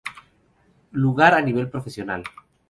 Lugar 1.03 1.35
a 1.35 1.41
Nivel 1.43 1.69
Profesional. 1.69 2.23